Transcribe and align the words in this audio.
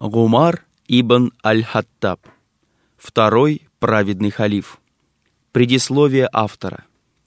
Гумар 0.00 0.66
ибн 0.88 1.30
Аль-Хаттаб, 1.44 2.18
второй 2.96 3.62
праведный 3.78 4.30
халиф. 4.30 4.80
Предисловие 5.52 6.28
автора. 6.32 6.84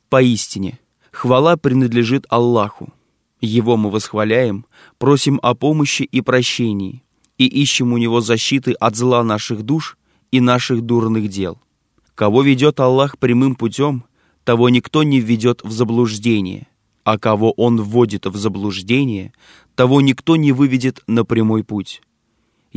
Поистине, 0.09 0.77
хвала 1.11 1.55
принадлежит 1.55 2.25
Аллаху. 2.27 2.93
Его 3.39 3.77
мы 3.77 3.89
восхваляем, 3.89 4.65
просим 4.97 5.39
о 5.43 5.55
помощи 5.55 6.03
и 6.03 6.19
прощении, 6.19 7.03
и 7.37 7.47
ищем 7.47 7.93
у 7.93 7.97
Него 7.97 8.19
защиты 8.19 8.73
от 8.73 8.97
зла 8.97 9.23
наших 9.23 9.63
душ 9.63 9.97
и 10.31 10.41
наших 10.41 10.81
дурных 10.81 11.29
дел. 11.29 11.59
Кого 12.15 12.41
ведет 12.41 12.81
Аллах 12.81 13.17
прямым 13.17 13.55
путем, 13.55 14.03
того 14.43 14.67
никто 14.67 15.03
не 15.03 15.21
введет 15.21 15.63
в 15.63 15.71
заблуждение, 15.71 16.67
а 17.05 17.17
кого 17.17 17.53
Он 17.53 17.81
вводит 17.81 18.25
в 18.25 18.35
заблуждение, 18.35 19.31
того 19.75 20.01
никто 20.01 20.35
не 20.35 20.51
выведет 20.51 21.01
на 21.07 21.23
прямой 21.23 21.63
путь. 21.63 22.01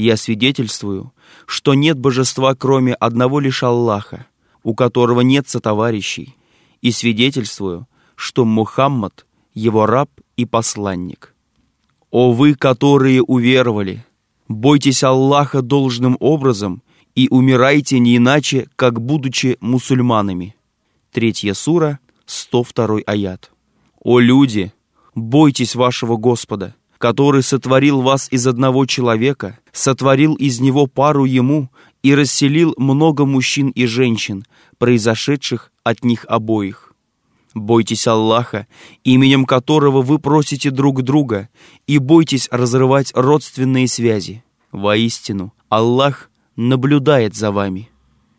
Я 0.01 0.17
свидетельствую, 0.17 1.12
что 1.45 1.74
нет 1.74 1.98
божества, 1.98 2.55
кроме 2.55 2.95
одного 2.95 3.38
лишь 3.38 3.62
Аллаха, 3.62 4.27
у 4.62 4.74
которого 4.74 5.20
нет 5.20 5.47
сотоварищей, 5.47 6.38
и 6.80 6.91
свидетельствую, 6.91 7.87
что 8.15 8.47
Мухаммад— 8.47 9.27
его 9.55 9.84
раб 9.84 10.09
и 10.38 10.47
посланник. 10.47 11.34
О 12.10 12.33
вы, 12.33 12.55
которые 12.55 13.21
уверовали, 13.23 14.07
бойтесь 14.48 15.05
Аллаха 15.05 15.60
должным 15.60 16.16
образом 16.19 16.82
и 17.15 17.29
умирайте 17.29 17.98
не 17.98 18.16
иначе, 18.16 18.71
как 18.77 19.02
будучи 19.02 19.59
мусульманами. 19.60 20.57
Третья 21.12 21.52
сура, 21.52 21.98
102 22.24 23.01
аят. 23.05 23.51
О 24.01 24.19
люди, 24.19 24.73
бойтесь 25.15 25.74
вашего 25.74 26.16
Господа, 26.16 26.74
который 27.00 27.42
сотворил 27.42 28.02
вас 28.02 28.28
из 28.30 28.46
одного 28.46 28.84
человека, 28.84 29.59
сотворил 29.72 30.34
из 30.34 30.60
него 30.60 30.86
пару 30.86 31.24
ему 31.24 31.70
и 32.02 32.14
расселил 32.14 32.74
много 32.76 33.24
мужчин 33.24 33.70
и 33.70 33.87
женщин, 33.87 34.45
произошедших 34.76 35.73
от 35.82 36.04
них 36.04 36.26
обоих. 36.29 36.92
Бойтесь 37.54 38.07
Аллаха, 38.07 38.66
именем 39.02 39.46
которого 39.46 40.02
вы 40.02 40.18
просите 40.18 40.70
друг 40.70 41.02
друга, 41.02 41.48
и 41.87 41.96
бойтесь 41.96 42.48
разрывать 42.51 43.12
родственные 43.14 43.88
связи. 43.88 44.45
Воистину, 44.70 45.54
Аллах 45.70 46.30
наблюдает 46.54 47.35
за 47.35 47.51
вами. 47.51 47.88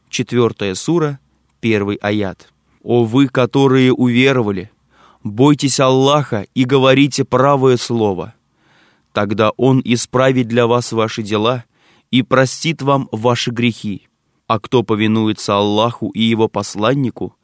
Четвертая 0.08 0.75
сура, 0.75 1.20
первый 1.62 1.96
аят. 1.96 2.48
«О 2.84 3.06
вы, 3.06 3.28
которые 3.28 3.92
уверовали, 3.92 4.70
бойтесь 5.23 5.80
Аллаха 5.80 6.46
и 6.53 6.64
говорите 6.64 7.25
правое 7.25 7.78
слово» 7.78 8.36
Тогда 9.14 9.52
Он 9.52 9.81
исправит 9.84 10.48
для 10.48 10.67
вас 10.67 10.92
ваши 10.92 11.23
дела 11.23 11.66
и 12.12 12.22
простит 12.22 12.81
вам 12.81 13.09
ваши 13.12 13.52
грехи. 13.52 14.08
А 14.48 14.59
кто 14.59 14.84
повинуется 14.84 15.56
Аллаху 15.56 16.09
и 16.09 16.22
Его 16.22 16.48
посланнику, 16.48 17.36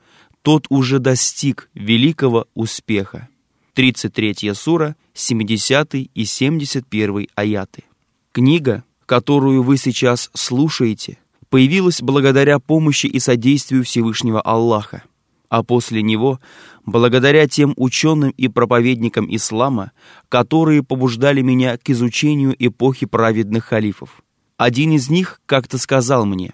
тот 0.42 0.66
уже 0.70 1.00
достиг 1.00 1.70
великого 1.74 2.48
успеха. 2.54 3.30
33 3.74 4.54
сура, 4.54 4.96
70 5.14 5.96
и 5.96 6.26
71 6.26 7.28
аяты. 7.36 7.84
Книга, 8.32 8.84
которую 9.06 9.64
вы 9.64 9.78
сейчас 9.78 10.30
слушаете, 10.34 11.18
появилась 11.50 12.02
благодаря 12.02 12.60
помощи 12.60 13.08
и 13.08 13.20
содействию 13.20 13.84
Всевышнего 13.84 14.42
Аллаха 14.42 15.04
а 15.50 15.64
после 15.64 16.02
него 16.02 16.40
благодаря 16.86 17.48
тем 17.48 17.74
ученым 17.78 18.32
и 18.32 18.48
проповедникам 18.48 19.28
ислама, 19.34 19.92
которые 20.30 20.84
побуждали 20.84 21.42
меня 21.42 21.78
к 21.78 21.90
изучению 21.90 22.56
эпохи 22.58 23.06
праведных 23.06 23.66
халифов. 23.66 24.22
Один 24.58 24.92
из 24.92 25.10
них 25.10 25.42
как-то 25.46 25.78
сказал 25.78 26.26
мне, 26.26 26.54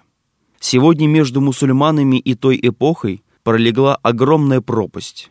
«Сегодня 0.60 1.06
между 1.06 1.40
мусульманами 1.40 2.16
и 2.16 2.34
той 2.34 2.58
эпохой 2.62 3.22
пролегла 3.42 3.96
огромная 3.96 4.60
пропасть. 4.60 5.30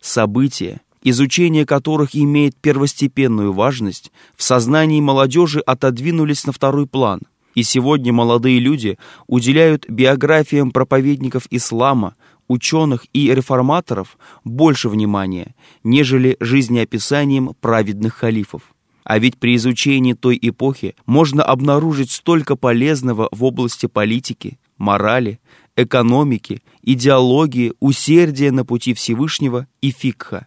События, 0.00 0.80
изучение 1.02 1.64
которых 1.64 2.16
имеет 2.16 2.56
первостепенную 2.56 3.52
важность, 3.52 4.10
в 4.36 4.42
сознании 4.42 5.00
молодежи 5.00 5.60
отодвинулись 5.60 6.46
на 6.46 6.52
второй 6.52 6.86
план, 6.86 7.20
и 7.54 7.62
сегодня 7.62 8.12
молодые 8.12 8.58
люди 8.58 8.98
уделяют 9.26 9.88
биографиям 9.88 10.70
проповедников 10.70 11.46
ислама, 11.50 12.16
ученых 12.48 13.06
и 13.12 13.32
реформаторов 13.34 14.18
больше 14.44 14.88
внимания, 14.88 15.54
нежели 15.84 16.36
жизнеописанием 16.40 17.54
праведных 17.60 18.14
халифов. 18.14 18.62
А 19.04 19.18
ведь 19.18 19.38
при 19.38 19.56
изучении 19.56 20.12
той 20.12 20.38
эпохи 20.40 20.94
можно 21.06 21.42
обнаружить 21.42 22.10
столько 22.10 22.56
полезного 22.56 23.28
в 23.32 23.42
области 23.44 23.86
политики, 23.86 24.58
морали, 24.78 25.40
экономики, 25.76 26.62
идеологии, 26.82 27.72
усердия 27.80 28.52
на 28.52 28.64
пути 28.64 28.94
Всевышнего 28.94 29.66
и 29.80 29.90
фикха. 29.90 30.46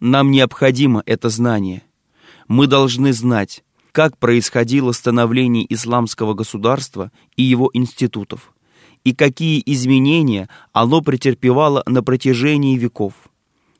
Нам 0.00 0.30
необходимо 0.30 1.02
это 1.06 1.28
знание. 1.28 1.82
Мы 2.48 2.66
должны 2.66 3.12
знать, 3.12 3.64
как 3.92 4.18
происходило 4.18 4.92
становление 4.92 5.72
исламского 5.72 6.34
государства 6.34 7.12
и 7.36 7.42
его 7.42 7.70
институтов 7.72 8.52
и 9.04 9.14
какие 9.14 9.62
изменения 9.66 10.48
оно 10.72 11.00
претерпевало 11.02 11.82
на 11.86 12.02
протяжении 12.02 12.76
веков. 12.76 13.14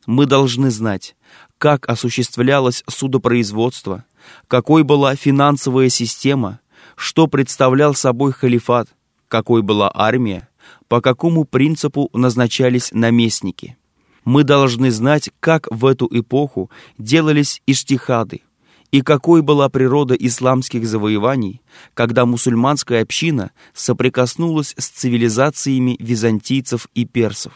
Мы 0.07 0.27
должны 0.27 0.71
знать, 0.71 1.15
как 1.59 1.89
осуществлялось 1.89 2.83
судопроизводство, 2.89 4.05
какой 4.49 4.83
была 4.83 5.15
финансовая 5.15 5.89
система, 5.89 6.61
что 6.97 7.29
представлял 7.29 7.95
собой 7.95 8.33
халифат, 8.33 8.89
какой 9.29 9.63
была 9.63 9.91
армия, 9.95 10.49
по 10.89 11.01
какому 11.01 11.45
принципу 11.45 12.11
назначались 12.13 12.91
наместники. 12.93 13.77
Мы 14.25 14.45
должны 14.45 14.91
знать, 14.91 15.31
как 15.41 15.69
в 15.71 15.87
эту 15.87 16.09
эпоху 16.11 16.71
делались 16.99 17.63
иштихады, 17.67 18.43
и 18.93 19.01
какой 19.01 19.41
была 19.43 19.69
природа 19.71 20.15
исламских 20.15 20.87
завоеваний, 20.87 21.63
когда 21.95 22.27
мусульманская 22.27 23.03
община 23.03 23.51
соприкоснулась 23.75 24.75
с 24.77 24.89
цивилизациями 24.89 25.97
византийцев 25.99 26.87
и 26.95 27.07
персов. 27.07 27.55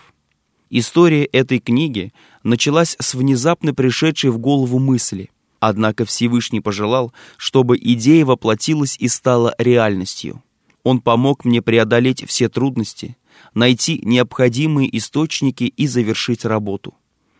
История 0.70 1.26
этой 1.26 1.60
книги 1.60 2.12
началась 2.42 2.96
с 2.98 3.14
внезапно 3.14 3.74
пришедшей 3.74 4.30
в 4.30 4.38
голову 4.38 4.78
мысли, 4.78 5.30
однако 5.60 6.06
Всевышний 6.06 6.60
пожелал, 6.60 7.12
чтобы 7.36 7.76
идея 7.76 8.24
воплотилась 8.24 8.96
и 8.98 9.06
стала 9.06 9.54
реальностью. 9.58 10.42
Он 10.82 11.00
помог 11.00 11.44
мне 11.44 11.60
преодолеть 11.60 12.26
все 12.26 12.48
трудности, 12.48 13.16
найти 13.54 14.00
необходимые 14.02 14.96
источники 14.96 15.64
и 15.64 15.86
завершить 15.86 16.44
работу. 16.44 16.94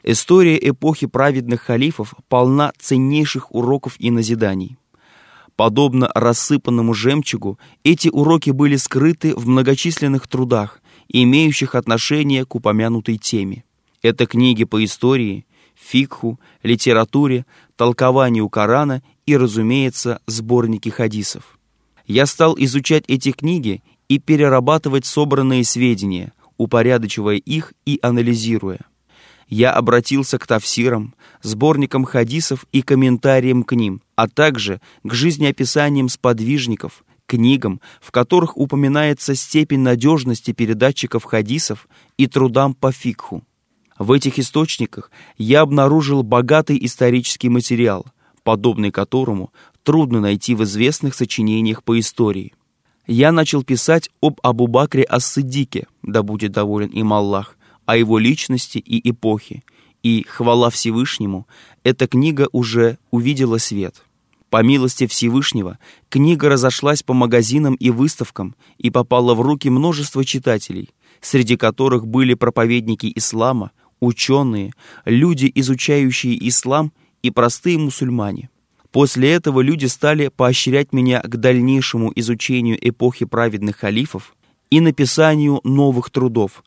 История 0.08 0.56
эпохи 0.56 1.08
праведных 1.08 1.62
халифов 1.62 2.14
полна 2.28 2.72
ценнейших 2.78 3.52
уроков 3.52 3.96
и 3.98 4.12
назиданий. 4.12 4.76
Подобно 5.56 6.08
рассыпанному 6.14 6.94
жемчугу, 6.94 7.58
эти 7.82 8.08
уроки 8.08 8.50
были 8.50 8.76
скрыты 8.76 9.34
в 9.34 9.48
многочисленных 9.48 10.28
трудах, 10.28 10.80
имеющих 11.08 11.74
отношение 11.74 12.44
к 12.44 12.54
упомянутой 12.54 13.18
теме. 13.18 13.64
Это 14.00 14.26
книги 14.26 14.62
по 14.62 14.84
истории, 14.84 15.44
фикху, 15.74 16.38
литературе, 16.62 17.44
толкованию 17.74 18.48
Корана 18.48 19.02
и, 19.26 19.36
разумеется, 19.36 20.20
сборники 20.28 20.88
хадисов. 20.88 21.58
Я 22.06 22.26
стал 22.26 22.54
изучать 22.56 23.02
эти 23.08 23.32
книги 23.32 23.82
и 24.08 24.20
перерабатывать 24.20 25.04
собранные 25.04 25.64
сведения, 25.64 26.32
упорядочивая 26.58 27.38
их 27.38 27.74
и 27.86 27.98
анализируя 28.02 28.86
я 29.48 29.72
обратился 29.72 30.38
к 30.38 30.46
тавсирам, 30.46 31.14
сборникам 31.42 32.04
хадисов 32.04 32.66
и 32.72 32.82
комментариям 32.82 33.62
к 33.62 33.74
ним, 33.74 34.02
а 34.14 34.28
также 34.28 34.80
к 35.04 35.14
жизнеописаниям 35.14 36.08
сподвижников, 36.08 37.04
книгам, 37.26 37.80
в 38.00 38.10
которых 38.10 38.56
упоминается 38.56 39.34
степень 39.34 39.80
надежности 39.80 40.52
передатчиков 40.52 41.24
хадисов 41.24 41.88
и 42.16 42.26
трудам 42.26 42.74
по 42.74 42.92
фикху. 42.92 43.42
В 43.98 44.12
этих 44.12 44.38
источниках 44.38 45.10
я 45.38 45.62
обнаружил 45.62 46.22
богатый 46.22 46.78
исторический 46.84 47.48
материал, 47.48 48.06
подобный 48.42 48.90
которому 48.90 49.52
трудно 49.82 50.20
найти 50.20 50.54
в 50.54 50.64
известных 50.64 51.14
сочинениях 51.14 51.82
по 51.82 51.98
истории. 51.98 52.52
Я 53.06 53.30
начал 53.32 53.62
писать 53.62 54.10
об 54.20 54.40
Абу-Бакре 54.42 55.04
Ас-Сиддике, 55.08 55.86
да 56.02 56.22
будет 56.22 56.52
доволен 56.52 56.88
им 56.88 57.12
Аллах, 57.12 57.55
о 57.86 57.96
его 57.96 58.18
личности 58.18 58.78
и 58.78 59.10
эпохе, 59.10 59.62
и, 60.02 60.24
хвала 60.28 60.70
Всевышнему, 60.70 61.46
эта 61.82 62.06
книга 62.06 62.48
уже 62.52 62.98
увидела 63.10 63.58
свет. 63.58 64.04
По 64.50 64.62
милости 64.62 65.06
Всевышнего, 65.06 65.78
книга 66.08 66.48
разошлась 66.48 67.02
по 67.02 67.14
магазинам 67.14 67.74
и 67.74 67.90
выставкам 67.90 68.54
и 68.78 68.90
попала 68.90 69.34
в 69.34 69.40
руки 69.40 69.68
множества 69.68 70.24
читателей, 70.24 70.90
среди 71.20 71.56
которых 71.56 72.06
были 72.06 72.34
проповедники 72.34 73.10
ислама, 73.14 73.72
ученые, 74.00 74.72
люди, 75.04 75.50
изучающие 75.54 76.48
ислам 76.48 76.92
и 77.22 77.30
простые 77.30 77.78
мусульмане. 77.78 78.50
После 78.92 79.32
этого 79.32 79.60
люди 79.60 79.86
стали 79.86 80.28
поощрять 80.28 80.92
меня 80.92 81.20
к 81.20 81.36
дальнейшему 81.36 82.12
изучению 82.14 82.78
эпохи 82.80 83.24
праведных 83.24 83.76
халифов 83.76 84.34
и 84.70 84.80
написанию 84.80 85.60
новых 85.64 86.10
трудов, 86.10 86.64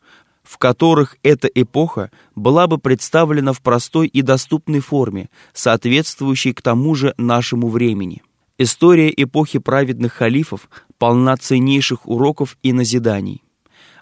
в 0.50 0.58
которых 0.58 1.16
эта 1.22 1.46
эпоха 1.46 2.10
была 2.34 2.66
бы 2.66 2.78
представлена 2.78 3.52
в 3.52 3.60
простой 3.60 4.08
и 4.08 4.20
доступной 4.20 4.80
форме, 4.80 5.30
соответствующей 5.52 6.52
к 6.52 6.60
тому 6.60 6.96
же 6.96 7.14
нашему 7.16 7.68
времени. 7.68 8.24
История 8.58 9.14
эпохи 9.16 9.60
праведных 9.60 10.14
халифов 10.14 10.68
полна 10.98 11.36
ценнейших 11.36 12.04
уроков 12.04 12.58
и 12.64 12.72
назиданий. 12.72 13.44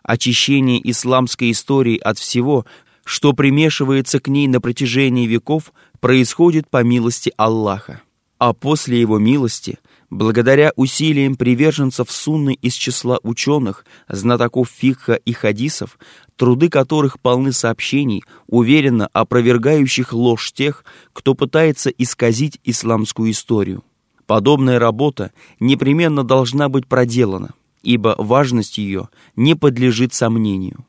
Очищение 0.02 0.80
исламской 0.90 1.50
истории 1.50 1.98
от 1.98 2.18
всего, 2.18 2.64
что 3.04 3.34
примешивается 3.34 4.18
к 4.18 4.28
ней 4.28 4.48
на 4.48 4.62
протяжении 4.62 5.26
веков, 5.26 5.74
происходит 6.00 6.70
по 6.70 6.82
милости 6.82 7.30
Аллаха. 7.36 8.00
А 8.38 8.54
после 8.54 8.98
его 8.98 9.18
милости, 9.18 9.78
благодаря 10.10 10.72
усилиям 10.76 11.36
приверженцев 11.36 12.10
сунны 12.10 12.54
из 12.54 12.74
числа 12.74 13.18
ученых, 13.22 13.84
знатоков 14.08 14.68
фикха 14.70 15.14
и 15.14 15.32
хадисов, 15.32 15.98
труды 16.36 16.68
которых 16.68 17.20
полны 17.20 17.52
сообщений, 17.52 18.24
уверенно 18.46 19.08
опровергающих 19.12 20.12
ложь 20.12 20.52
тех, 20.52 20.84
кто 21.12 21.34
пытается 21.34 21.90
исказить 21.90 22.58
исламскую 22.64 23.30
историю. 23.30 23.84
Подобная 24.26 24.78
работа 24.78 25.32
непременно 25.58 26.22
должна 26.22 26.68
быть 26.68 26.86
проделана, 26.86 27.54
ибо 27.82 28.14
важность 28.18 28.78
ее 28.78 29.08
не 29.36 29.54
подлежит 29.54 30.12
сомнению. 30.14 30.84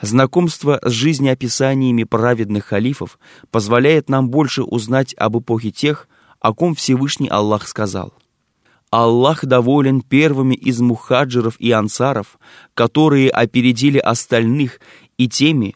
Знакомство 0.00 0.78
с 0.82 0.90
жизнеописаниями 0.90 2.04
праведных 2.04 2.66
халифов 2.66 3.18
позволяет 3.50 4.08
нам 4.08 4.30
больше 4.30 4.62
узнать 4.62 5.12
об 5.18 5.38
эпохе 5.38 5.70
тех, 5.70 6.08
о 6.40 6.54
ком 6.54 6.76
Всевышний 6.76 7.28
Аллах 7.28 7.66
сказал. 7.66 8.14
Аллах 8.90 9.44
доволен 9.44 10.00
первыми 10.00 10.54
из 10.54 10.80
мухаджиров 10.80 11.60
и 11.60 11.70
ансаров, 11.70 12.38
которые 12.74 13.30
опередили 13.30 13.98
остальных, 13.98 14.80
и 15.18 15.28
теми, 15.28 15.74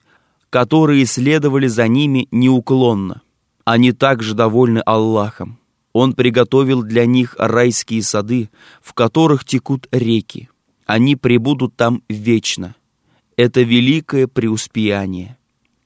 которые 0.51 1.05
следовали 1.05 1.67
за 1.67 1.89
ними 1.89 2.29
неуклонно. 2.31 3.23
Они 3.65 3.93
также 3.93 4.35
довольны 4.35 4.79
Аллахом. 4.79 5.59
Он 5.93 6.15
приготовил 6.15 6.83
для 6.83 7.05
них 7.05 7.37
райские 7.39 8.03
сады, 8.03 8.51
в 8.81 8.95
которых 8.95 9.45
текут 9.45 9.89
реки. 9.93 10.49
Они 10.87 11.17
пребудут 11.17 11.77
там 11.77 12.03
вечно. 12.09 12.77
Это 13.37 13.63
великое 13.63 14.27
преуспеяние. 14.27 15.37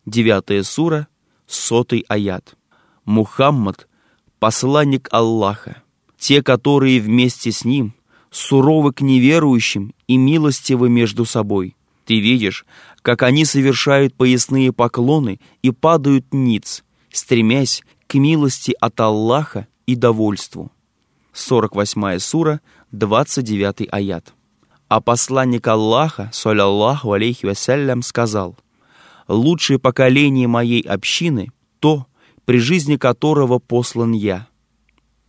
Девятая 0.05 0.63
сура, 0.63 1.09
сотый 1.47 2.05
аят. 2.09 2.57
Мухаммад– 3.05 3.89
посланник 4.39 5.09
Аллаха 5.11 5.83
те, 6.27 6.43
которые 6.43 6.99
вместе 7.01 7.53
с 7.53 7.65
ним 7.65 7.95
суровы 8.33 8.93
к 8.93 9.01
неверующим 9.01 9.95
и 10.09 10.17
милостивы 10.17 10.89
между 10.89 11.25
собой. 11.25 11.77
Ты 12.05 12.19
видишь, 12.19 12.67
как 13.03 13.23
они 13.23 13.45
совершают 13.45 14.13
поясные 14.13 14.73
поклоны 14.73 15.39
и 15.63 15.71
падают 15.71 16.35
ниц, 16.35 16.83
стремясь 17.13 17.85
к 18.09 18.15
милости 18.15 18.75
от 18.81 18.99
Аллаха 18.99 19.69
и 19.87 19.95
довольству. 19.95 20.73
48 21.33 22.19
сура, 22.19 22.61
29 22.91 23.87
аят. 23.93 24.35
А 24.89 25.01
посланник 25.01 25.65
Аллаха, 25.69 26.29
саллаллаху 26.33 27.13
алейхи 27.13 27.47
вассалям, 27.47 28.03
сказал, 28.03 28.57
«Лучшее 29.29 29.79
поколение 29.79 30.49
моей 30.49 30.81
общины— 30.81 31.53
то, 31.79 32.09
при 32.45 32.59
жизни 32.59 32.97
которого 32.97 33.61
послан 33.61 34.11
я». 34.11 34.49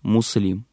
Муслим. 0.01 0.66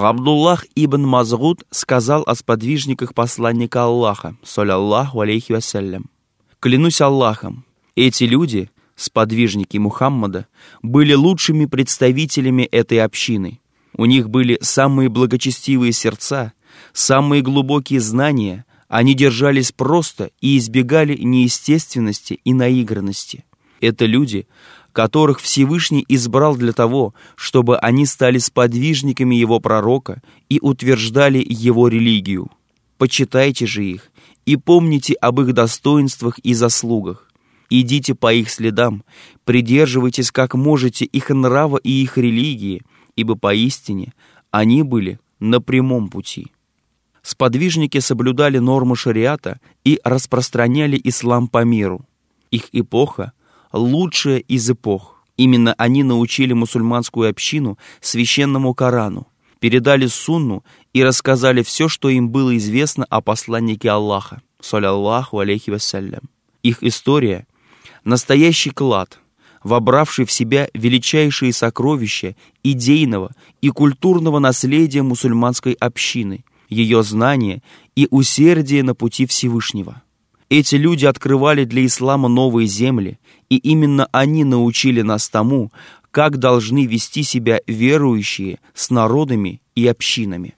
Габдуллах 0.00 0.64
ибн 0.74 1.02
Мазгуд 1.04 1.64
сказал 1.70 2.22
о 2.26 2.34
сподвижниках 2.34 3.12
посланника 3.14 3.84
Аллаха, 3.84 4.34
саллаллаху 4.42 5.20
алейхи 5.20 5.52
вассалям. 5.52 6.06
«Клянусь 6.60 7.02
Аллахом, 7.02 7.66
эти 7.94 8.24
люди, 8.24 8.70
сподвижники 8.96 9.76
Мухаммада, 9.76 10.46
были 10.80 11.12
лучшими 11.12 11.66
представителями 11.66 12.62
этой 12.62 13.02
общины. 13.02 13.60
У 13.94 14.06
них 14.06 14.30
были 14.30 14.56
самые 14.62 15.10
благочестивые 15.10 15.92
сердца, 15.92 16.54
самые 16.94 17.42
глубокие 17.42 18.00
знания, 18.00 18.64
они 18.88 19.12
держались 19.12 19.72
просто 19.72 20.30
и 20.40 20.56
избегали 20.56 21.18
неестественности 21.18 22.40
и 22.44 22.54
наигранности. 22.54 23.44
Это 23.82 24.06
люди, 24.06 24.46
которых 24.92 25.40
Всевышний 25.40 26.04
избрал 26.08 26.56
для 26.56 26.72
того, 26.72 27.14
чтобы 27.34 27.78
они 27.78 28.06
стали 28.06 28.38
сподвижниками 28.38 29.34
его 29.34 29.58
пророка 29.58 30.22
и 30.48 30.58
утверждали 30.60 31.44
его 31.46 31.88
религию. 31.88 32.50
Почитайте 32.98 33.66
же 33.66 33.84
их 33.84 34.10
и 34.44 34.56
помните 34.56 35.14
об 35.14 35.40
их 35.40 35.54
достоинствах 35.54 36.38
и 36.40 36.54
заслугах. 36.54 37.28
Идите 37.70 38.14
по 38.14 38.32
их 38.32 38.50
следам, 38.50 39.02
придерживайтесь 39.44 40.30
как 40.30 40.54
можете 40.54 41.06
их 41.06 41.30
нрава 41.30 41.78
и 41.78 41.90
их 41.90 42.18
религии, 42.18 42.82
ибо 43.16 43.34
поистине 43.34 44.12
они 44.50 44.82
были 44.82 45.18
на 45.40 45.60
прямом 45.60 46.08
пути. 46.08 46.48
Сподвижники 47.22 47.98
соблюдали 47.98 48.58
нормы 48.58 48.94
шариата 48.96 49.58
и 49.84 50.00
распространяли 50.04 51.00
ислам 51.02 51.48
по 51.48 51.64
миру. 51.64 52.04
Их 52.50 52.68
эпоха– 52.72 53.32
лучшая 53.72 54.38
из 54.38 54.70
эпох. 54.70 55.22
Именно 55.36 55.74
они 55.78 56.02
научили 56.02 56.52
мусульманскую 56.52 57.30
общину 57.30 57.78
священному 58.00 58.74
Корану, 58.74 59.26
передали 59.60 60.06
сунну 60.06 60.62
и 60.92 61.02
рассказали 61.02 61.62
все, 61.62 61.88
что 61.88 62.08
им 62.08 62.30
было 62.30 62.56
известно 62.56 63.06
о 63.08 63.20
посланнике 63.20 63.90
Аллаха, 63.90 64.42
саллаллаху 64.60 65.38
алейхи 65.38 65.70
вассалям. 65.70 66.22
Их 66.62 66.82
история— 66.82 67.46
настоящий 68.04 68.70
клад, 68.70 69.20
вобравший 69.64 70.24
в 70.24 70.32
себя 70.32 70.68
величайшие 70.74 71.52
сокровища 71.52 72.36
идейного 72.62 73.32
и 73.60 73.70
культурного 73.70 74.38
наследия 74.38 75.02
мусульманской 75.02 75.72
общины, 75.74 76.44
ее 76.68 77.02
знания 77.02 77.62
и 77.94 78.08
усердие 78.10 78.82
на 78.82 78.94
пути 78.94 79.26
Всевышнего. 79.26 80.02
Эти 80.52 80.74
люди 80.74 81.06
открывали 81.06 81.64
для 81.64 81.86
ислама 81.86 82.28
новые 82.28 82.68
земли, 82.68 83.18
и 83.48 83.56
именно 83.56 84.06
они 84.12 84.44
научили 84.44 85.00
нас 85.00 85.30
тому, 85.30 85.72
как 86.10 86.36
должны 86.36 86.84
вести 86.84 87.22
себя 87.22 87.62
верующие 87.66 88.58
с 88.74 88.90
народами 88.90 89.62
и 89.74 89.86
общинами. 89.86 90.54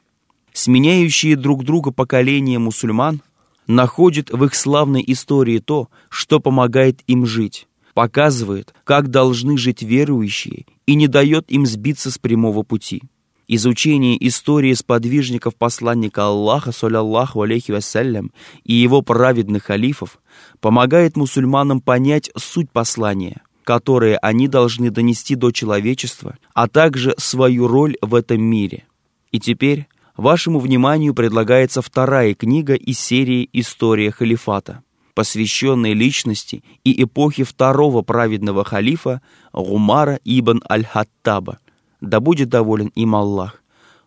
Сменяющие 0.52 1.36
друг 1.36 1.62
друга 1.62 1.92
поколения 1.92 2.58
мусульман 2.58 3.22
находят 3.68 4.30
в 4.32 4.44
их 4.44 4.56
славной 4.56 5.04
истории 5.06 5.60
то, 5.60 5.88
что 6.08 6.40
помогает 6.40 6.98
им 7.06 7.24
жить, 7.24 7.68
показывает, 7.94 8.74
как 8.82 9.12
должны 9.12 9.56
жить 9.56 9.84
верующие 9.84 10.66
и 10.86 10.96
не 10.96 11.06
дает 11.06 11.52
им 11.52 11.66
сбиться 11.66 12.10
с 12.10 12.18
прямого 12.18 12.64
пути. 12.64 13.04
Изучение 13.46 14.16
истории 14.26 14.72
сподвижников 14.72 15.54
посланника 15.54 16.26
Аллаха, 16.26 16.72
саллаллаху 16.72 17.42
алейхи 17.42 17.72
вассалям, 17.72 18.32
и 18.64 18.72
его 18.72 19.02
праведных 19.02 19.64
халифов 19.64 20.18
помогает 20.60 21.16
мусульманам 21.16 21.82
понять 21.82 22.30
суть 22.36 22.70
послания, 22.70 23.42
которое 23.62 24.16
они 24.18 24.48
должны 24.48 24.90
донести 24.90 25.34
до 25.34 25.50
человечества, 25.50 26.38
а 26.54 26.68
также 26.68 27.14
свою 27.18 27.66
роль 27.66 27.96
в 28.00 28.14
этом 28.14 28.40
мире. 28.42 28.84
И 29.30 29.38
теперь 29.38 29.88
вашему 30.16 30.58
вниманию 30.58 31.12
предлагается 31.12 31.82
вторая 31.82 32.34
книга 32.34 32.74
из 32.74 32.98
серии 32.98 33.50
«История 33.52 34.10
халифата», 34.10 34.82
посвященная 35.12 35.92
личности 35.92 36.64
и 36.82 37.02
эпохе 37.02 37.44
второго 37.44 38.00
праведного 38.00 38.64
халифа 38.64 39.20
Гумара 39.52 40.18
ибн 40.24 40.62
Аль-Хаттаба, 40.68 41.58
да 42.04 42.20
будет 42.20 42.48
доволен 42.48 42.88
им 42.94 43.14
Аллах, 43.14 43.62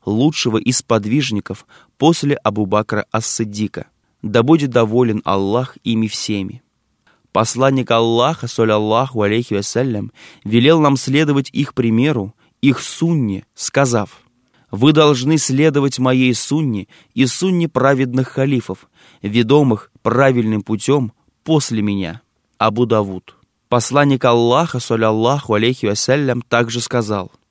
лучшего 0.06 0.58
из 0.58 0.82
подвижников 0.82 1.66
после 1.98 2.36
Абу-Бакра 2.36 3.06
Ас-Сиддика, 3.12 3.88
да 4.22 4.44
будет 4.44 4.70
доволен 4.70 5.22
Аллах 5.26 5.78
ими 5.84 6.08
всеми. 6.08 6.62
Посланник 7.32 7.92
Аллаха, 7.92 8.48
саллаллаху 8.48 9.22
алейхи 9.22 9.54
вассалям, 9.54 10.12
велел 10.44 10.80
нам 10.80 10.98
следовать 10.98 11.50
их 11.52 11.74
примеру, 11.74 12.34
их 12.62 12.80
сунне, 12.80 13.46
сказав, 13.54 14.22
«Вы 14.72 14.92
должны 14.92 15.38
следовать 15.38 16.00
моей 16.00 16.34
сунне 16.34 16.88
и 17.14 17.26
сунне 17.26 17.70
праведных 17.70 18.30
халифов, 18.30 18.90
ведомых 19.22 19.92
правильным 20.02 20.62
путем 20.62 21.14
после 21.44 21.82
меня». 21.82 22.22
Абу 22.58 22.86
Давуд. 22.86 23.36
Посланник 23.70 24.26
Аллаха, 24.26 24.80
саллаллаху 24.80 25.54
алейхи 25.54 25.86
вассалям, 25.86 26.42
также 26.42 26.82
сказал– 26.82 27.32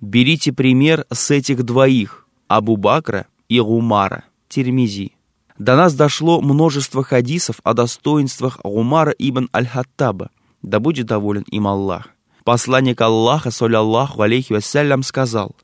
Берите 0.00 0.52
пример 0.52 1.04
с 1.12 1.30
этих 1.30 1.62
двоих, 1.62 2.26
Абу 2.48 2.76
Бакра 2.76 3.26
и 3.48 3.60
Гумара, 3.60 4.24
Термизи. 4.48 5.12
До 5.58 5.76
нас 5.76 5.94
дошло 5.94 6.40
множество 6.40 7.04
хадисов 7.04 7.60
о 7.64 7.74
достоинствах 7.74 8.60
Гумара 8.64 9.14
ибн 9.18 9.50
Аль-Хаттаба, 9.54 10.30
да 10.62 10.80
будет 10.80 11.06
доволен 11.06 11.44
им 11.50 11.66
Аллах. 11.66 12.08
Посланник 12.44 13.00
Аллаха, 13.02 13.50
саллаллаху 13.50 14.22
алейхи 14.22 14.54
вассалям, 14.54 15.02
сказал, 15.02 15.54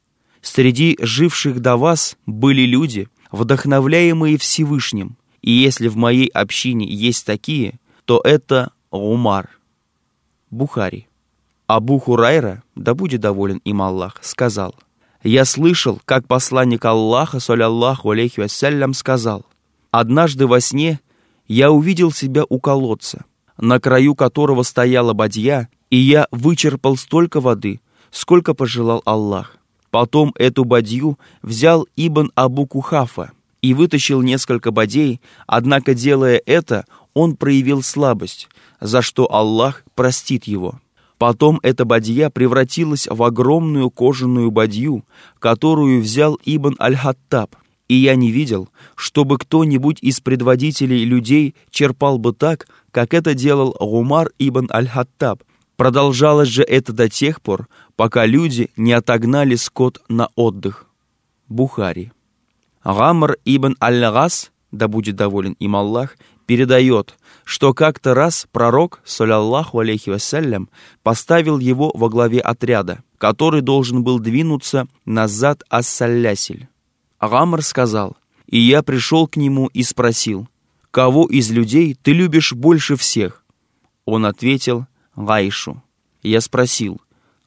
Среди 0.42 0.98
живших 1.00 1.60
до 1.60 1.78
вас 1.78 2.18
были 2.26 2.62
люди, 2.62 3.08
вдохновляемые 3.32 4.36
Всевышним, 4.36 5.16
и 5.40 5.50
если 5.50 5.88
в 5.88 5.96
моей 5.96 6.28
общине 6.28 6.86
есть 6.86 7.24
такие, 7.24 7.80
то 8.04 8.20
это 8.22 8.72
Умар. 8.90 9.48
Бухари. 10.50 11.08
Абу 11.66 11.98
Хурайра, 11.98 12.62
да 12.76 12.94
будет 12.94 13.20
доволен 13.20 13.60
им 13.64 13.82
Аллах, 13.82 14.18
сказал, 14.22 14.74
«Я 15.22 15.44
слышал, 15.44 16.00
как 16.04 16.28
посланник 16.28 16.84
Аллаха, 16.84 17.40
саллаллаху 17.40 18.10
алейхи 18.10 18.40
вассалям, 18.40 18.94
сказал, 18.94 19.44
«Однажды 19.90 20.46
во 20.46 20.60
сне 20.60 21.00
я 21.48 21.72
увидел 21.72 22.12
себя 22.12 22.44
у 22.48 22.60
колодца, 22.60 23.24
на 23.58 23.80
краю 23.80 24.14
которого 24.14 24.62
стояла 24.62 25.12
бадья, 25.12 25.68
и 25.90 25.96
я 25.96 26.28
вычерпал 26.30 26.96
столько 26.96 27.40
воды, 27.40 27.80
сколько 28.10 28.54
пожелал 28.54 29.02
Аллах. 29.04 29.56
Потом 29.90 30.32
эту 30.36 30.64
бадью 30.64 31.18
взял 31.42 31.88
Ибн 31.96 32.30
Абу 32.34 32.66
Кухафа 32.66 33.32
и 33.62 33.74
вытащил 33.74 34.22
несколько 34.22 34.70
бадей, 34.70 35.20
однако, 35.46 35.94
делая 35.94 36.40
это, 36.46 36.84
он 37.14 37.34
проявил 37.36 37.82
слабость, 37.82 38.48
за 38.80 39.02
что 39.02 39.32
Аллах 39.32 39.84
простит 39.94 40.44
его. 40.44 40.80
Потом 41.18 41.60
эта 41.62 41.84
бадья 41.84 42.28
превратилась 42.30 43.06
в 43.10 43.22
огромную 43.22 43.90
кожаную 43.90 44.50
бадью, 44.50 45.04
которую 45.38 46.02
взял 46.02 46.38
Ибн 46.44 46.76
Аль-Хаттаб, 46.78 47.56
и 47.88 47.94
я 47.94 48.16
не 48.16 48.30
видел, 48.30 48.68
чтобы 48.96 49.38
кто-нибудь 49.38 49.98
из 50.02 50.20
предводителей 50.20 51.04
людей 51.04 51.54
черпал 51.70 52.18
бы 52.18 52.32
так, 52.32 52.66
как 52.90 53.14
это 53.14 53.34
делал 53.34 53.76
Гумар 53.78 54.30
ибн 54.38 54.68
Аль-Хаттаб. 54.72 55.42
Продолжалось 55.76 56.48
же 56.48 56.62
это 56.62 56.92
до 56.92 57.08
тех 57.08 57.40
пор, 57.40 57.68
пока 57.96 58.26
люди 58.26 58.70
не 58.76 58.92
отогнали 58.92 59.54
скот 59.56 60.02
на 60.08 60.30
отдых. 60.34 60.86
Бухари. 61.48 62.12
Гамр 62.82 63.36
ибн 63.44 63.76
Аль-Гас, 63.80 64.50
да 64.76 64.88
будет 64.88 65.16
доволен 65.16 65.56
им 65.58 65.76
Аллах, 65.76 66.16
передает, 66.46 67.16
что 67.44 67.74
как-то 67.74 68.14
раз 68.14 68.46
пророк, 68.52 69.00
саллаллаху 69.04 69.80
алейхи 69.80 70.10
вассалям, 70.10 70.68
поставил 71.02 71.58
его 71.58 71.90
во 71.94 72.08
главе 72.08 72.40
отряда, 72.40 73.02
который 73.18 73.60
должен 73.60 74.04
был 74.04 74.18
двинуться 74.18 74.86
назад 75.04 75.62
ас-саллясиль. 75.68 76.68
Сказал, 77.60 78.16
«И 78.46 78.58
я 78.58 78.82
пришел 78.82 79.26
к 79.26 79.36
нему 79.36 79.66
и 79.68 79.82
спросил, 79.82 80.48
кого 80.90 81.26
из 81.26 81.50
людей 81.50 81.96
ты 82.00 82.12
любишь 82.12 82.52
больше 82.52 82.96
всех?» 82.96 83.44
Он 84.04 84.24
ответил, 84.24 84.86
«Гайшу». 85.16 85.82
Я 86.22 86.40
спросил, 86.40 87.00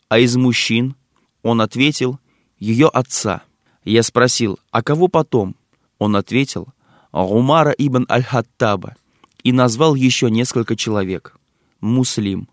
«А 0.10 0.20
из 0.20 0.36
мужчин?» 0.36 0.96
Он 1.42 1.62
ответил, 1.62 2.20
«Ее 2.58 2.88
отца». 2.88 3.44
Я 3.86 4.04
спросил, 4.04 4.60
«А 4.72 4.84
кого 4.84 5.08
потом?» 5.08 5.56
Он 6.00 6.16
ответил, 6.16 6.68
«Гумара 7.12 7.72
ибн 7.72 8.06
Аль-Хаттаба» 8.10 8.96
и 9.44 9.52
назвал 9.52 9.96
еще 9.96 10.30
несколько 10.30 10.76
человек. 10.76 11.38
Муслим. 11.82 12.50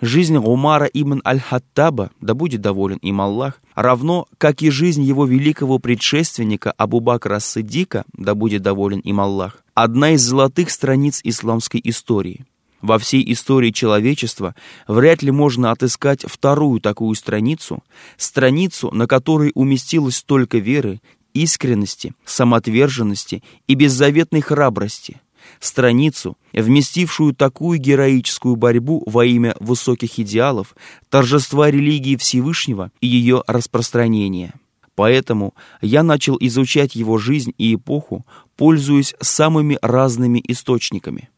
Жизнь 0.00 0.36
Умара 0.36 0.86
ибн 0.86 1.20
Аль-Хаттаба, 1.24 2.10
да 2.20 2.34
будет 2.34 2.60
доволен 2.60 2.96
им 2.98 3.20
Аллах, 3.20 3.60
равно 3.76 4.26
как 4.36 4.60
и 4.60 4.68
жизнь 4.68 5.02
его 5.04 5.26
великого 5.26 5.78
предшественника 5.78 6.72
Абу 6.72 6.98
Бакра 6.98 7.38
Сыддика, 7.38 8.04
да 8.12 8.34
будет 8.34 8.62
доволен 8.62 8.98
им 8.98 9.20
Аллах, 9.20 9.62
одна 9.74 10.10
из 10.10 10.22
золотых 10.22 10.70
страниц 10.70 11.20
исламской 11.22 11.80
истории. 11.84 12.44
Во 12.80 12.98
всей 12.98 13.32
истории 13.32 13.70
человечества 13.70 14.56
вряд 14.88 15.22
ли 15.22 15.30
можно 15.30 15.70
отыскать 15.70 16.24
вторую 16.26 16.80
такую 16.80 17.14
страницу, 17.14 17.84
страницу, 18.16 18.90
на 18.90 19.06
которой 19.06 19.52
уместилось 19.54 20.16
столько 20.16 20.58
веры, 20.58 21.00
искренности, 21.34 22.14
самоотверженности 22.24 23.42
и 23.66 23.74
беззаветной 23.74 24.40
храбрости– 24.40 25.20
страницу, 25.60 26.36
вместившую 26.52 27.34
такую 27.34 27.78
героическую 27.78 28.56
борьбу 28.56 29.02
во 29.06 29.24
имя 29.24 29.54
высоких 29.60 30.18
идеалов, 30.18 30.74
торжества 31.08 31.70
религии 31.70 32.16
Всевышнего 32.16 32.90
и 33.00 33.06
ее 33.06 33.42
распространения. 33.46 34.54
Поэтому 34.94 35.54
я 35.80 36.02
начал 36.02 36.36
изучать 36.38 36.94
его 36.94 37.16
жизнь 37.18 37.54
и 37.56 37.74
эпоху, 37.74 38.26
пользуясь 38.56 39.14
самыми 39.20 39.78
разными 39.80 40.42
источниками. 40.46 41.30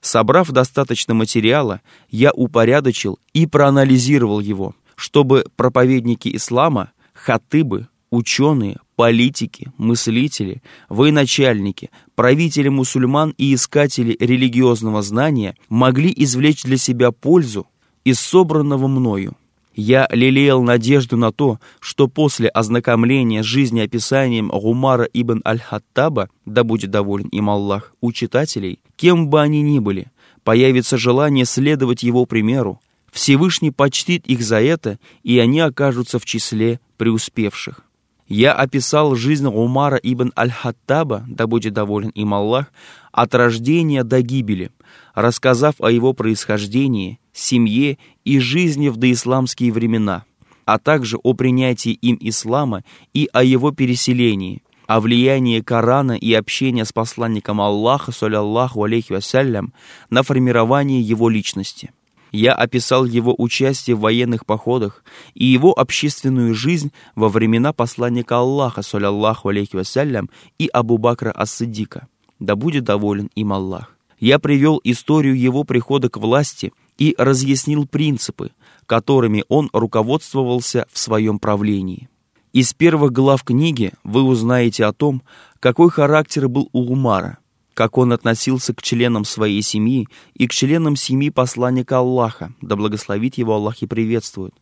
Собрав 0.00 0.50
достаточно 0.50 1.14
материала, 1.14 1.80
я 2.10 2.32
упорядочил 2.32 3.18
и 3.32 3.46
проанализировал 3.46 4.40
его, 4.40 4.74
чтобы 4.96 5.46
проповедники 5.56 6.34
ислама, 6.34 6.92
хатыбы, 7.12 7.88
ученые, 8.16 8.78
политики, 8.96 9.72
мыслители, 9.76 10.62
военачальники, 10.88 11.90
правители 12.14 12.68
мусульман 12.68 13.34
и 13.36 13.54
искатели 13.54 14.16
религиозного 14.18 15.02
знания 15.02 15.54
могли 15.68 16.12
извлечь 16.16 16.62
для 16.62 16.78
себя 16.78 17.12
пользу 17.12 17.66
из 18.04 18.18
собранного 18.18 18.88
мною. 18.88 19.36
Я 19.74 20.08
лелеял 20.10 20.62
надежду 20.62 21.18
на 21.18 21.32
то, 21.32 21.60
что 21.80 22.08
после 22.08 22.48
ознакомления 22.48 23.42
с 23.42 23.46
жизнеописанием 23.46 24.48
Гумара 24.48 25.04
ибн 25.12 25.42
Аль-Хаттаба, 25.44 26.30
да 26.46 26.64
будет 26.64 26.90
доволен 26.90 27.28
им 27.28 27.50
Аллах, 27.50 27.94
у 28.00 28.10
читателей, 28.12 28.80
кем 28.96 29.28
бы 29.28 29.42
они 29.42 29.60
ни 29.60 29.78
были, 29.78 30.06
появится 30.44 30.96
желание 30.96 31.44
следовать 31.44 32.02
его 32.02 32.24
примеру, 32.24 32.80
Всевышний 33.12 33.70
почтит 33.70 34.26
их 34.26 34.42
за 34.42 34.60
это, 34.60 34.98
и 35.22 35.38
они 35.38 35.60
окажутся 35.60 36.18
в 36.18 36.24
числе 36.24 36.80
преуспевших. 36.96 37.85
Я 38.28 38.54
описал 38.54 39.14
жизнь 39.14 39.46
Умара 39.46 40.00
ибн 40.02 40.32
Аль-Хаттаба, 40.36 41.24
да 41.28 41.46
будет 41.46 41.74
доволен 41.74 42.10
им 42.10 42.34
Аллах, 42.34 42.72
от 43.12 43.34
рождения 43.34 44.02
до 44.02 44.20
гибели, 44.20 44.70
рассказав 45.14 45.76
о 45.78 45.90
его 45.90 46.12
происхождении, 46.12 47.20
семье 47.32 47.98
и 48.24 48.40
жизни 48.40 48.88
в 48.88 48.96
доисламские 48.96 49.72
времена, 49.72 50.24
а 50.64 50.78
также 50.78 51.18
о 51.18 51.34
принятии 51.34 51.92
им 51.92 52.18
ислама 52.20 52.82
и 53.14 53.28
о 53.32 53.44
его 53.44 53.70
переселении, 53.70 54.62
о 54.88 55.00
влиянии 55.00 55.60
Корана 55.60 56.12
и 56.12 56.32
общения 56.34 56.84
с 56.84 56.92
посланником 56.92 57.60
Аллаха, 57.60 58.10
саллаллаху 58.10 58.82
алейхи 58.82 59.12
вассалям, 59.12 59.72
на 60.10 60.24
формирование 60.24 61.00
его 61.00 61.28
личности. 61.28 61.92
Я 62.32 62.54
описал 62.54 63.04
его 63.04 63.34
участие 63.36 63.96
в 63.96 64.00
военных 64.00 64.46
походах 64.46 65.04
и 65.34 65.44
его 65.44 65.72
общественную 65.72 66.54
жизнь 66.54 66.92
во 67.14 67.28
времена 67.28 67.72
посланника 67.72 68.38
Аллаха, 68.38 68.82
саллаллаху 68.82 69.48
алейхи 69.48 69.76
вассалям, 69.76 70.30
и 70.58 70.66
Абу 70.66 70.98
Бакра 70.98 71.32
ас-Сиддика. 71.34 72.08
Да 72.38 72.56
будет 72.56 72.84
доволен 72.84 73.30
им 73.34 73.52
Аллах. 73.52 73.96
Я 74.18 74.38
привел 74.38 74.80
историю 74.82 75.38
его 75.38 75.64
прихода 75.64 76.08
к 76.08 76.16
власти 76.16 76.72
и 76.98 77.14
разъяснил 77.18 77.86
принципы, 77.86 78.50
которыми 78.86 79.44
он 79.48 79.68
руководствовался 79.72 80.86
в 80.92 80.98
своем 80.98 81.38
правлении. 81.38 82.08
Из 82.52 82.72
первых 82.72 83.12
глав 83.12 83.44
книги 83.44 83.92
вы 84.02 84.22
узнаете 84.22 84.86
о 84.86 84.92
том, 84.92 85.22
какой 85.60 85.90
характер 85.90 86.48
был 86.48 86.68
у 86.72 86.92
Умара– 86.92 87.38
как 87.76 87.98
он 87.98 88.14
относился 88.14 88.72
к 88.72 88.80
членам 88.80 89.26
своей 89.26 89.60
семьи 89.60 90.08
и 90.32 90.46
к 90.46 90.52
членам 90.52 90.96
семьи 90.96 91.28
посланника 91.28 91.98
Аллаха, 91.98 92.54
да 92.62 92.74
благословит 92.74 93.36
его 93.36 93.52
Аллах 93.52 93.82
и 93.82 93.86
приветствует, 93.86 94.54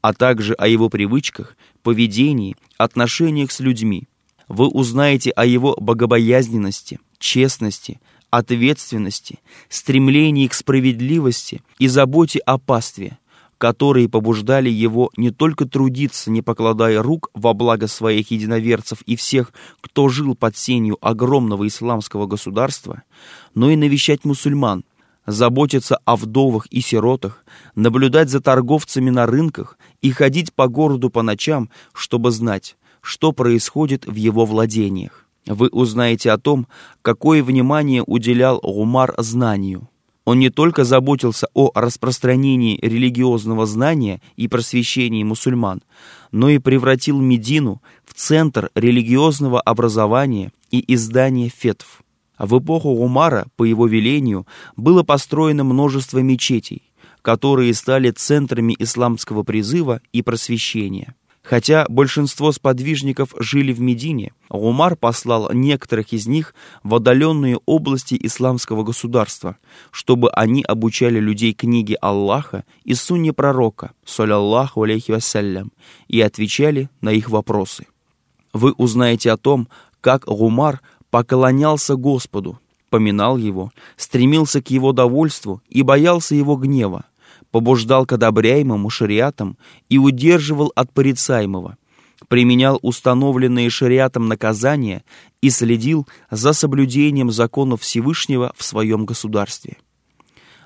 а 0.00 0.14
также 0.14 0.54
о 0.54 0.66
его 0.66 0.88
привычках, 0.88 1.58
поведении, 1.82 2.56
отношениях 2.78 3.52
с 3.52 3.60
людьми. 3.60 4.08
Вы 4.48 4.68
узнаете 4.68 5.32
о 5.32 5.44
его 5.44 5.76
богобоязненности, 5.78 6.98
честности, 7.18 8.00
ответственности, 8.30 9.40
стремлении 9.68 10.46
к 10.46 10.54
справедливости 10.54 11.60
и 11.78 11.88
заботе 11.88 12.38
о 12.38 12.56
пастве, 12.56 13.18
которые 13.62 14.08
побуждали 14.08 14.68
его 14.68 15.12
не 15.16 15.30
только 15.30 15.66
трудиться, 15.66 16.32
не 16.32 16.42
покладая 16.42 17.00
рук 17.00 17.30
во 17.32 17.54
благо 17.54 17.86
своих 17.86 18.32
единоверцев 18.32 19.02
и 19.02 19.14
всех, 19.14 19.52
кто 19.80 20.08
жил 20.08 20.34
под 20.34 20.56
сенью 20.56 20.98
огромного 21.00 21.68
исламского 21.68 22.26
государства, 22.26 23.04
но 23.54 23.70
и 23.70 23.76
навещать 23.76 24.24
мусульман, 24.24 24.82
заботиться 25.26 25.96
о 26.04 26.16
вдовах 26.16 26.66
и 26.72 26.80
сиротах, 26.80 27.44
наблюдать 27.76 28.30
за 28.30 28.40
торговцами 28.40 29.10
на 29.10 29.26
рынках 29.26 29.78
и 30.00 30.10
ходить 30.10 30.52
по 30.52 30.66
городу 30.66 31.08
по 31.08 31.22
ночам, 31.22 31.70
чтобы 31.92 32.32
знать, 32.32 32.76
что 33.00 33.30
происходит 33.30 34.06
в 34.06 34.16
его 34.16 34.44
владениях. 34.44 35.28
Вы 35.46 35.68
узнаете 35.68 36.32
о 36.32 36.38
том, 36.38 36.66
какое 37.00 37.44
внимание 37.44 38.02
уделял 38.04 38.58
Гумар 38.60 39.14
знанию– 39.18 39.88
он 40.24 40.38
не 40.38 40.50
только 40.50 40.84
заботился 40.84 41.48
о 41.54 41.70
распространении 41.74 42.78
религиозного 42.80 43.66
знания 43.66 44.20
и 44.36 44.48
просвещении 44.48 45.24
мусульман, 45.24 45.82
но 46.30 46.48
и 46.48 46.58
превратил 46.58 47.20
Медину 47.20 47.82
в 48.04 48.14
центр 48.14 48.70
религиозного 48.74 49.60
образования 49.60 50.52
и 50.70 50.82
издания 50.94 51.48
фетв. 51.48 52.02
В 52.38 52.58
эпоху 52.58 52.90
Умара, 52.90 53.46
по 53.56 53.64
его 53.64 53.86
велению, 53.86 54.46
было 54.76 55.02
построено 55.02 55.64
множество 55.64 56.18
мечетей, 56.18 56.92
которые 57.20 57.74
стали 57.74 58.10
центрами 58.10 58.74
исламского 58.78 59.42
призыва 59.42 60.00
и 60.12 60.22
просвещения. 60.22 61.14
Хотя 61.42 61.86
большинство 61.88 62.52
сподвижников 62.52 63.34
жили 63.38 63.72
в 63.72 63.80
Медине, 63.80 64.32
Умар 64.48 64.94
послал 64.94 65.50
некоторых 65.52 66.12
из 66.12 66.28
них 66.28 66.54
в 66.84 66.94
отдаленные 66.94 67.58
области 67.66 68.16
исламского 68.20 68.84
государства, 68.84 69.56
чтобы 69.90 70.30
они 70.30 70.62
обучали 70.62 71.18
людей 71.18 71.52
книге 71.52 71.96
Аллаха 71.96 72.64
и 72.84 72.94
сунне 72.94 73.32
пророка, 73.32 73.92
саллаллаху 74.04 74.82
алейхи 74.82 75.10
вассалям, 75.10 75.72
и 76.06 76.20
отвечали 76.20 76.88
на 77.00 77.10
их 77.10 77.28
вопросы. 77.28 77.86
Вы 78.52 78.72
узнаете 78.72 79.32
о 79.32 79.36
том, 79.36 79.68
как 80.00 80.28
Умар 80.28 80.80
поклонялся 81.10 81.96
Господу, 81.96 82.60
поминал 82.88 83.36
Его, 83.36 83.72
стремился 83.96 84.62
к 84.62 84.70
Его 84.70 84.92
довольству 84.92 85.60
и 85.68 85.82
боялся 85.82 86.36
Его 86.36 86.54
гнева, 86.54 87.04
побуждал 87.52 88.06
к 88.06 88.12
одобряемому 88.12 88.90
шариатам 88.90 89.56
и 89.88 89.98
удерживал 89.98 90.72
от 90.74 90.92
порицаемого, 90.92 91.76
применял 92.26 92.80
установленные 92.82 93.70
шариатом 93.70 94.26
наказания 94.26 95.04
и 95.40 95.50
следил 95.50 96.08
за 96.30 96.54
соблюдением 96.54 97.30
законов 97.30 97.82
Всевышнего 97.82 98.52
в 98.56 98.64
своем 98.64 99.04
государстве. 99.04 99.76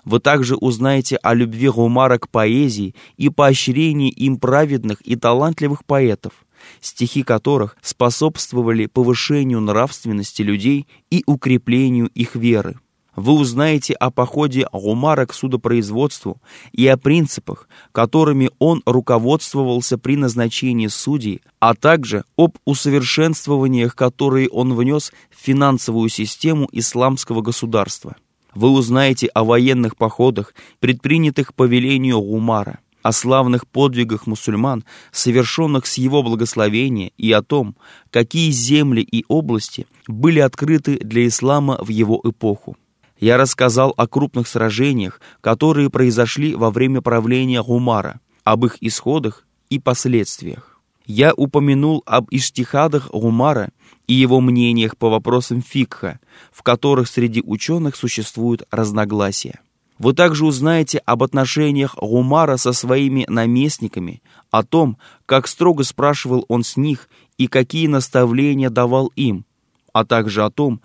Вы 0.04 0.20
также 0.20 0.54
узнаете 0.54 1.16
о 1.16 1.34
любви 1.34 1.68
Гумара 1.68 2.18
к 2.18 2.28
поэзии 2.28 2.94
и 3.16 3.28
поощрении 3.28 4.10
им 4.10 4.38
праведных 4.38 5.00
и 5.00 5.16
талантливых 5.16 5.84
поэтов, 5.84 6.32
стихи 6.80 7.24
которых 7.24 7.76
способствовали 7.82 8.86
повышению 8.86 9.60
нравственности 9.60 10.42
людей 10.42 10.86
и 11.10 11.24
укреплению 11.26 12.06
их 12.14 12.36
веры 12.36 12.76
вы 13.16 13.32
узнаете 13.32 13.94
о 13.94 14.10
походе 14.10 14.68
Гумара 14.72 15.26
к 15.26 15.32
судопроизводству 15.32 16.40
и 16.72 16.86
о 16.86 16.98
принципах, 16.98 17.68
которыми 17.92 18.50
он 18.58 18.82
руководствовался 18.84 19.98
при 19.98 20.16
назначении 20.16 20.86
судей, 20.86 21.40
а 21.58 21.74
также 21.74 22.24
об 22.36 22.58
усовершенствованиях, 22.66 23.96
которые 23.96 24.48
он 24.50 24.74
внес 24.74 25.12
в 25.30 25.42
финансовую 25.42 26.10
систему 26.10 26.68
исламского 26.72 27.40
государства. 27.40 28.16
Вы 28.54 28.70
узнаете 28.70 29.26
о 29.28 29.44
военных 29.44 29.96
походах, 29.96 30.54
предпринятых 30.80 31.54
по 31.54 31.64
велению 31.64 32.20
Гумара, 32.20 32.80
о 33.02 33.12
славных 33.12 33.66
подвигах 33.66 34.26
мусульман, 34.26 34.84
совершенных 35.12 35.86
с 35.86 35.96
его 35.98 36.22
благословения, 36.22 37.12
и 37.16 37.32
о 37.32 37.42
том, 37.42 37.76
какие 38.10 38.50
земли 38.50 39.00
и 39.00 39.24
области 39.28 39.86
были 40.06 40.40
открыты 40.40 40.98
для 40.98 41.26
ислама 41.26 41.78
в 41.82 41.88
его 41.88 42.20
эпоху. 42.24 42.76
Я 43.18 43.36
рассказал 43.38 43.94
о 43.96 44.06
крупных 44.06 44.46
сражениях, 44.46 45.20
которые 45.40 45.90
произошли 45.90 46.54
во 46.54 46.70
время 46.70 47.00
правления 47.00 47.62
Гумара, 47.62 48.20
об 48.44 48.66
их 48.66 48.76
исходах 48.80 49.46
и 49.70 49.78
последствиях. 49.78 50.80
Я 51.06 51.32
упомянул 51.34 52.02
об 52.04 52.26
иштихадах 52.30 53.10
Гумара 53.10 53.70
и 54.06 54.14
его 54.14 54.40
мнениях 54.40 54.96
по 54.96 55.08
вопросам 55.08 55.62
фикха, 55.62 56.20
в 56.52 56.62
которых 56.62 57.08
среди 57.08 57.42
ученых 57.42 57.96
существуют 57.96 58.64
разногласия. 58.70 59.60
Вы 59.98 60.12
также 60.12 60.44
узнаете 60.44 60.98
об 60.98 61.22
отношениях 61.22 61.96
Гумара 61.96 62.56
со 62.58 62.72
своими 62.72 63.24
наместниками, 63.28 64.22
о 64.50 64.62
том, 64.62 64.98
как 65.24 65.46
строго 65.46 65.84
спрашивал 65.84 66.44
он 66.48 66.64
с 66.64 66.76
них 66.76 67.08
и 67.38 67.46
какие 67.46 67.86
наставления 67.86 68.68
давал 68.68 69.06
им, 69.16 69.46
а 69.92 70.04
также 70.04 70.44
о 70.44 70.50
том, 70.50 70.82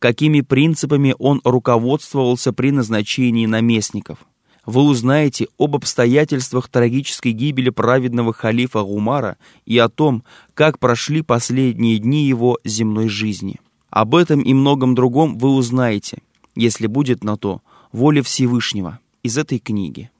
какими 0.00 0.40
принципами 0.40 1.14
он 1.18 1.40
руководствовался 1.44 2.52
при 2.52 2.72
назначении 2.72 3.46
наместников. 3.46 4.18
Вы 4.66 4.82
узнаете 4.82 5.46
об 5.58 5.76
обстоятельствах 5.76 6.68
трагической 6.68 7.32
гибели 7.32 7.70
праведного 7.70 8.32
халифа 8.32 8.82
Гумара 8.82 9.36
и 9.64 9.78
о 9.78 9.88
том, 9.88 10.24
как 10.54 10.78
прошли 10.78 11.22
последние 11.22 11.98
дни 11.98 12.24
его 12.26 12.58
земной 12.64 13.08
жизни. 13.08 13.60
Об 13.90 14.14
этом 14.14 14.40
и 14.40 14.54
многом 14.54 14.94
другом 14.94 15.38
вы 15.38 15.50
узнаете, 15.50 16.18
если 16.54 16.86
будет 16.86 17.22
на 17.22 17.36
то 17.36 17.62
воля 17.92 18.22
Всевышнего 18.22 19.00
из 19.22 19.36
этой 19.36 19.58
книги. 19.58 20.10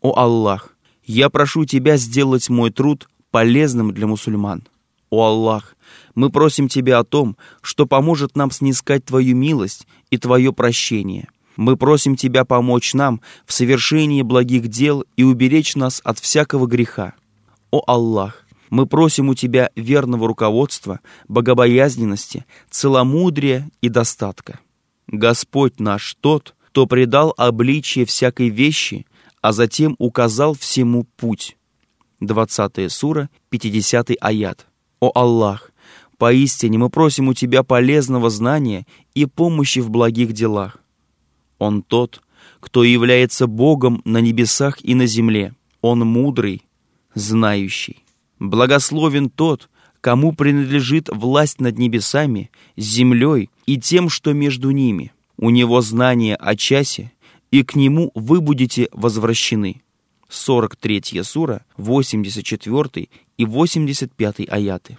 О 0.00 0.16
Аллах, 0.16 0.76
я 1.04 1.28
прошу 1.28 1.64
Тебя 1.64 1.96
сделать 1.96 2.48
мой 2.48 2.70
труд 2.70 3.08
полезным 3.30 3.92
для 3.92 4.06
мусульман. 4.06 4.66
О 5.10 5.26
Аллах, 5.26 5.76
мы 6.18 6.30
просим 6.30 6.68
Тебя 6.68 6.98
о 6.98 7.04
том, 7.04 7.36
что 7.62 7.86
поможет 7.86 8.34
нам 8.34 8.50
снискать 8.50 9.04
Твою 9.04 9.36
милость 9.36 9.86
и 10.10 10.18
Твое 10.18 10.52
прощение. 10.52 11.28
Мы 11.56 11.76
просим 11.76 12.16
Тебя 12.16 12.44
помочь 12.44 12.92
нам 12.92 13.20
в 13.46 13.52
совершении 13.52 14.22
благих 14.22 14.66
дел 14.66 15.04
и 15.16 15.22
уберечь 15.22 15.76
нас 15.76 16.00
от 16.02 16.18
всякого 16.18 16.66
греха. 16.66 17.14
О 17.70 17.84
Аллах, 17.86 18.44
мы 18.68 18.86
просим 18.86 19.28
у 19.28 19.36
Тебя 19.36 19.70
верного 19.76 20.26
руководства, 20.26 20.98
богобоязненности, 21.28 22.46
целомудрия 22.68 23.70
и 23.80 23.88
достатка. 23.88 24.58
Господь 25.06 25.78
наш 25.78 26.16
тот, 26.20 26.56
кто 26.66 26.88
предал 26.88 27.32
обличие 27.36 28.04
всякой 28.06 28.48
вещи, 28.48 29.06
а 29.40 29.52
затем 29.52 29.94
указал 30.00 30.54
всему 30.54 31.04
путь. 31.16 31.56
20 32.18 32.90
сура, 32.90 33.30
50 33.50 34.10
аят. 34.20 34.66
О 34.98 35.12
Аллах, 35.14 35.67
поистине 36.18 36.78
мы 36.78 36.90
просим 36.90 37.28
у 37.28 37.34
Тебя 37.34 37.62
полезного 37.62 38.28
знания 38.28 38.86
и 39.14 39.26
помощи 39.26 39.78
в 39.78 39.90
благих 39.90 40.32
делах. 40.32 40.78
Он 41.58 41.82
тот, 41.82 42.22
кто 42.60 42.84
является 42.84 43.46
Богом 43.46 44.02
на 44.04 44.18
небесах 44.18 44.78
и 44.82 44.94
на 44.94 45.06
земле. 45.06 45.54
Он 45.80 46.00
мудрый, 46.00 46.62
знающий. 47.14 48.04
Благословен 48.38 49.30
тот, 49.30 49.68
кому 50.00 50.32
принадлежит 50.32 51.08
власть 51.10 51.60
над 51.60 51.78
небесами, 51.78 52.50
землей 52.76 53.50
и 53.66 53.78
тем, 53.78 54.08
что 54.08 54.32
между 54.32 54.70
ними. 54.70 55.12
У 55.36 55.50
него 55.50 55.80
знание 55.80 56.34
о 56.36 56.56
часе, 56.56 57.12
и 57.50 57.62
к 57.62 57.76
нему 57.76 58.10
вы 58.14 58.40
будете 58.40 58.88
возвращены. 58.92 59.82
43 60.28 61.22
сура, 61.22 61.64
84 61.76 63.08
и 63.38 63.44
85 63.44 64.48
аяты. 64.48 64.98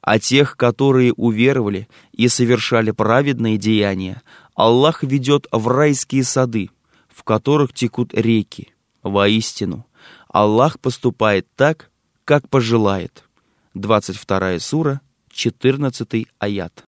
А 0.00 0.18
тех, 0.18 0.56
которые 0.56 1.12
уверовали 1.12 1.88
и 2.12 2.28
совершали 2.28 2.90
праведные 2.92 3.58
деяния, 3.58 4.22
Аллах 4.54 5.02
ведет 5.02 5.46
в 5.52 5.68
райские 5.68 6.24
сады, 6.24 6.70
в 7.08 7.22
которых 7.24 7.72
текут 7.72 8.14
реки. 8.14 8.72
Воистину, 9.02 9.86
Аллах 10.28 10.80
поступает 10.80 11.46
так, 11.56 11.90
как 12.24 12.48
пожелает. 12.48 13.24
22 13.74 14.58
сура, 14.58 15.00
14 15.30 16.26
аят. 16.38 16.87